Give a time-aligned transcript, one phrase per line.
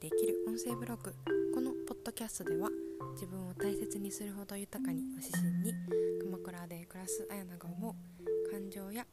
[0.00, 1.14] できる音声ブログ。
[1.54, 2.70] このポッドキャストでは
[3.12, 5.74] 自分を大切にするほど豊かにを指針に
[6.22, 9.04] 鎌倉で暮らす綾菜が思う感情や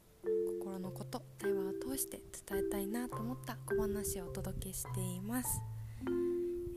[0.61, 5.61] 心のこと対話を通して伝えたいなと思った小話をお届けしています、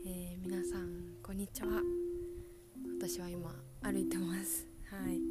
[0.05, 0.89] えー、皆さん
[1.23, 1.81] こんにちは。
[2.99, 4.67] 私は今歩いてます。
[4.91, 5.21] はい。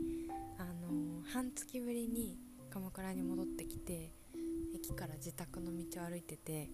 [0.58, 2.38] あのー、半月ぶりに
[2.70, 4.14] 鎌倉に戻ってきて
[4.74, 6.70] 駅から自宅の道を歩いてて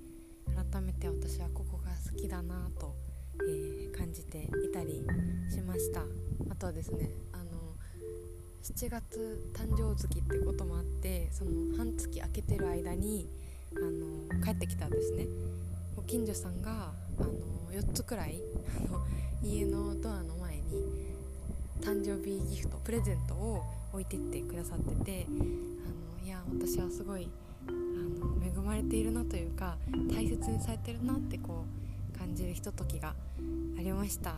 [0.55, 2.95] 改めて私はここが好きだなと、
[3.47, 5.05] えー、感じていたり
[5.51, 6.03] しました。
[6.51, 7.75] あとはですねあの
[8.63, 13.29] 7月誕生月ってこともあってその半月空けてる間に
[13.77, 13.81] あ
[14.39, 15.27] の帰ってきたんですね。
[15.95, 17.31] ご近所さんがあの
[17.73, 18.41] 4つくらい
[18.79, 19.01] あの
[19.43, 20.63] 家のドアの前に
[21.81, 27.29] 誕生日ギフトプレゼントを置いてってくださっててあのいや私はすごい
[28.43, 29.77] 恵まれているなというか
[30.11, 31.65] 大切にされてるなってこ
[32.15, 33.15] う感じるひとときが
[33.79, 34.37] ありました。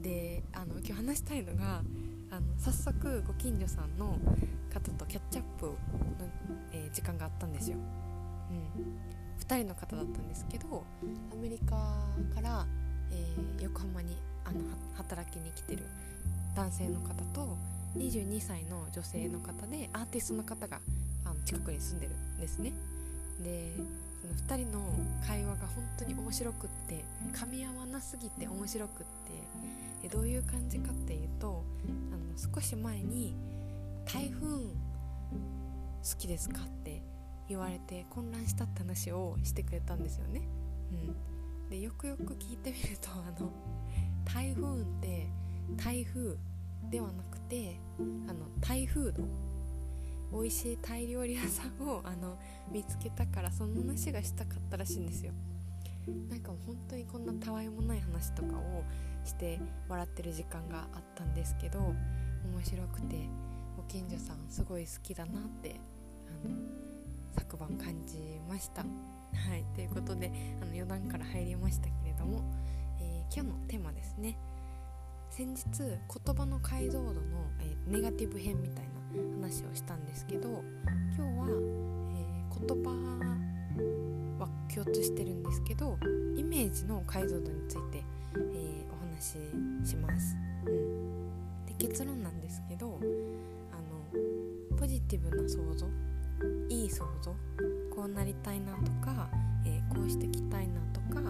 [0.00, 1.82] であの今日話したいのが
[2.30, 4.18] あの早速ご近所さんの
[4.72, 5.74] 方とキャッチアップの、
[6.72, 7.76] えー、時間があったんですよ、
[8.50, 8.96] うん、
[9.42, 10.84] 2人の方だったんですけど
[11.32, 11.74] アメリカ
[12.34, 12.66] から、
[13.10, 14.60] えー、横浜にあの
[14.96, 15.84] 働きに来てる
[16.54, 17.56] 男性の方と
[17.96, 20.80] 22歳の女性の方でアーティストの方が
[21.24, 22.72] あの近くに住んでるんですね。
[23.42, 23.72] で
[24.20, 24.80] その2人の
[25.26, 29.04] 会話が本当に面白くって噛み合わなすぎて面白くっ
[30.02, 31.64] てでどういう感じかっていうと
[32.12, 33.34] あの少し前に
[34.04, 34.70] 「台風好
[36.18, 37.02] きですか?」って
[37.48, 40.42] 言われて混乱したって話をしてくれたんですよね。
[40.90, 43.50] うん、でよくよく聞いてみるとあの
[44.24, 45.28] 台風って
[45.76, 46.36] 台風
[46.90, 47.78] ではなくて
[48.28, 49.28] あの台風の
[50.32, 52.38] 美味しいタイ料理屋さんをあの
[52.70, 55.32] 見つけたからその話がしたかったらしいんですよ。
[56.30, 58.84] なんか本当にこんなたわいもない話とかを
[59.24, 63.28] して笑ってる時間があったんですけど面白くて
[63.76, 65.80] ご近所さんすごい好きだなって
[66.44, 66.54] あの
[67.34, 68.82] 昨晩感じました。
[68.82, 69.64] はい。
[69.74, 70.30] ということで
[70.60, 72.42] あの余談から入りましたけれども、
[73.00, 74.38] えー、今日のテーマですね。
[75.30, 77.20] 先日言葉の解像度の、
[77.60, 78.95] えー、ネガティブ編みたいな
[79.46, 80.64] 話をしたんですけど
[81.16, 82.90] 今日は、えー、言葉
[84.40, 85.96] は共通してるんですけど
[86.36, 88.02] イメージの解像度について、
[88.34, 89.22] えー、お話
[89.84, 90.36] しします、
[90.66, 92.98] うん、で結論なんですけど
[93.72, 93.76] あ
[94.72, 95.86] のポジティブな想像
[96.68, 97.30] いい想像
[97.94, 99.28] こうなりたいなとか、
[99.64, 101.22] えー、こうしてきたいなとか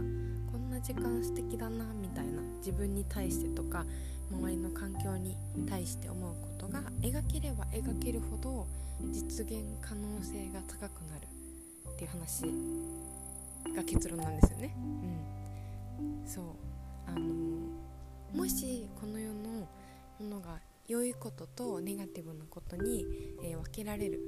[0.51, 3.85] こんな時間素敵だなみたいな自分に対してとか
[4.31, 5.37] 周りの環境に
[5.69, 8.67] 対して思うことが描ければ描けるほど
[9.13, 11.27] 実現可能性が高くなる
[11.91, 12.45] っていう話
[13.75, 14.75] が結論なんですよね。
[15.99, 16.45] うん、そう
[17.07, 17.27] あの
[18.35, 19.69] もしこの世の
[20.21, 23.05] ものが良いこととネガティブなことに、
[23.43, 24.21] えー、分けられる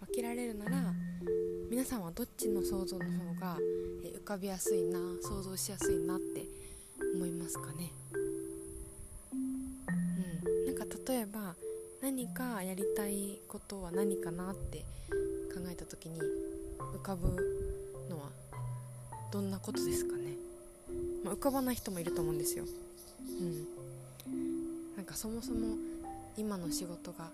[0.00, 0.94] 分けられるなら
[1.70, 3.56] 皆さんはどっちの想像の方が、
[4.04, 6.44] えー、浮かびやすいな想像しやすいなって
[7.14, 7.79] 思いますかね。
[11.20, 11.54] えば
[12.02, 14.78] 何かやりたいことは何かなって
[15.52, 16.18] 考えた時に
[16.94, 17.28] 浮かぶ
[18.08, 18.28] のは
[19.30, 20.36] どんなことですかね、
[21.24, 22.64] まあ、浮かばない人もいると思うんですよ。
[23.18, 24.96] うん。
[24.96, 25.76] なんかそもそも
[26.36, 27.28] 今の仕事が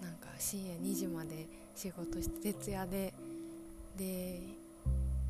[0.00, 3.12] なんか深夜2時まで仕事して徹夜で
[3.96, 4.40] で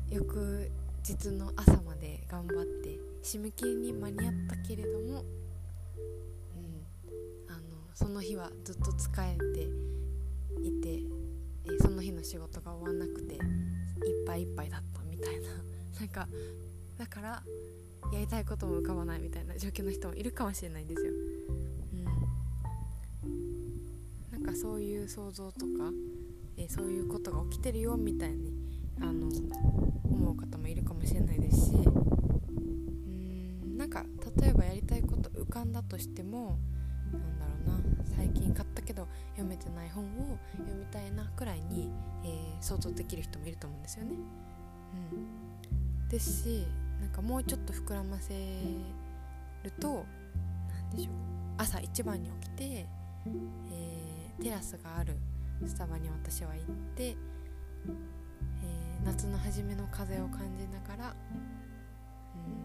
[0.09, 0.69] 翌
[1.07, 5.23] 日の朝まで頑張って締め切りに間に合ったけれども
[8.01, 9.69] その日はずっと疲れて
[10.67, 11.03] いて、
[11.65, 13.39] えその日の仕事が終わんなくていっ
[14.25, 15.49] ぱいいっぱいだったみたいな。
[16.01, 16.27] なんか
[16.97, 17.43] だから
[18.11, 21.13] やりたいことも浮かばないみたいな状況の人もいるかもしれないんですよ。
[23.23, 25.93] うん、なんかそういう想像とか、
[26.57, 28.51] えそういうことが起きてるよみたいに
[28.99, 29.27] あの
[30.05, 31.79] 思う方もいるかもしれないですしう
[33.69, 33.77] ん。
[33.77, 34.03] なんか
[34.41, 36.57] 例えばやりたいこと浮かんだとしても
[37.17, 38.05] なんだろうな。
[38.15, 41.89] 最近買ったけど読めてない本を読みたいなくらいに、
[42.23, 44.15] えー、想像できる人もいると思うんですよね。
[45.11, 45.15] う
[46.05, 46.67] ん、ですし
[46.99, 48.33] なんかもうちょっと膨らませ
[49.63, 50.05] ると
[50.69, 51.13] 何でしょう。
[51.57, 55.17] 朝一番に起きて、えー、テラスがある
[55.65, 56.65] スタバに私は行っ
[56.95, 61.15] て、えー、夏の初めの風を感じながら、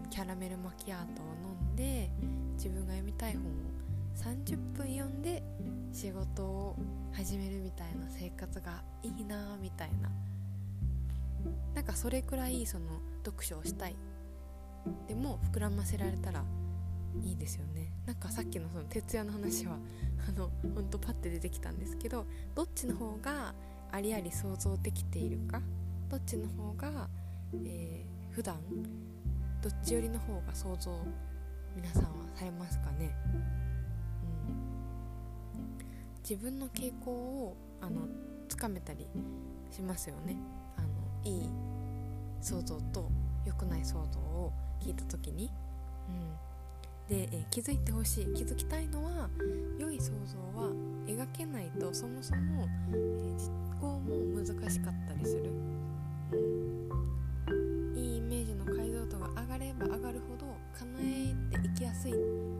[0.03, 2.09] うん、キャラメルマキアートを飲んで
[2.55, 3.45] 自分が読みたい本を
[4.17, 5.43] 30分読んで
[5.93, 6.75] 仕事を
[7.13, 10.09] 始めるみたいな生活がいいなみたいな。
[11.73, 13.95] なんかそれくらいその読書をしたい。
[15.07, 16.43] でも膨らませられたら
[17.21, 17.91] いいですよね。
[18.05, 19.77] なんかさっきのその徹夜の話は
[20.27, 22.25] あのほんとパッて出てきたんですけど
[22.55, 23.53] どっちの方が
[23.91, 25.61] ありあり想像できているか？
[26.09, 27.09] どっちの方が、
[27.65, 28.55] えー、普段
[29.61, 30.91] どっち寄りの方が想像
[31.75, 33.15] 皆さんはされますかね、
[36.29, 38.01] 自分の傾向をあの
[38.49, 39.07] つかめたり
[39.71, 40.35] しますよね。
[40.75, 40.87] あの
[41.23, 41.49] いい
[42.41, 43.09] 想像と
[43.45, 44.51] 良くない想像を
[44.81, 45.49] 聞いた時に、
[47.09, 48.33] うん、で、え、気づいてほしい。
[48.33, 49.29] 気づきたいのは
[49.79, 50.69] 良い想像は
[51.07, 55.49] 描けないとそもそも、えー、実行も難しかったりする、
[57.51, 57.55] う
[57.93, 60.45] ん、いいイメージの解像度が上がれば上がるほど
[60.77, 62.11] 叶えていきやすい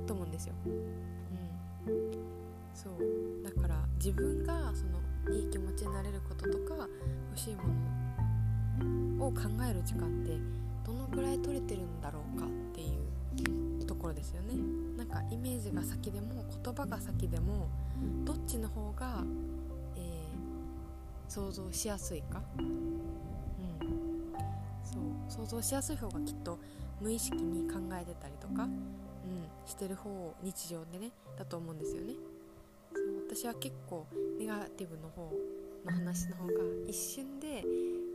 [0.05, 2.36] と思うんですよ、うん、
[2.77, 3.43] そう。
[3.43, 6.87] だから自分がそのいい気持ちになれることとか
[7.31, 7.63] 欲しいも
[9.17, 10.37] のを考える時間って
[10.85, 14.53] どのくらい取れてるんだろうかっていうところですよね。
[14.95, 17.67] なんかイメージが先でも言葉が先でも
[18.23, 19.23] どっちの方が、
[19.95, 23.01] えー、想像しやすいか、うん、
[24.83, 25.01] そう。
[25.45, 26.59] 想像しやすい方がきっと
[27.01, 28.69] 無意識に考えてたりとか、うん、
[29.65, 32.13] してる方を日常でねだと思うんですよね。
[33.37, 34.07] 私は結構
[34.39, 35.31] ネガティブの方
[35.85, 36.53] の話の方が
[36.87, 37.63] 一瞬で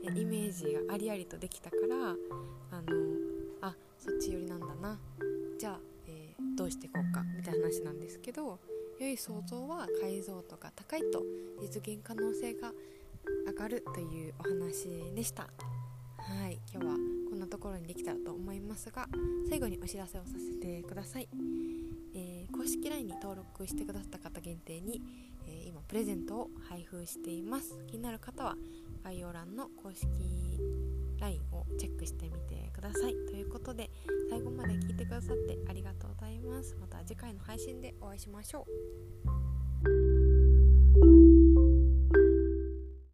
[0.03, 2.17] イメージがありありとできたから
[2.73, 2.89] あの
[3.61, 4.99] あそっち寄りなんだな。
[5.61, 8.59] じゃあ、えー、どうしていこうかみたいな話なんですけど
[8.99, 11.23] 良い想像は解像度が高いと
[11.61, 12.73] 実現可能性が
[13.47, 15.43] 上がるというお話でした。
[15.45, 16.97] はい今日は
[17.31, 19.09] こんなところにできたらと思いますが
[19.49, 21.29] 最後にお知らせをさせてください、
[22.63, 25.03] 公式 LINE に登録してくださった方限定に、
[25.49, 27.77] えー、今プレゼントを配布しています。
[27.89, 28.55] 気になる方は
[29.03, 30.07] 概要欄の公式
[31.19, 33.15] LINE をチェックしてみてください。
[33.27, 33.91] ということで
[34.31, 36.77] 最後まで聞いてくださってありがとうございます。
[36.81, 38.65] また次回の配信でお会いしましょ
[39.27, 39.32] う。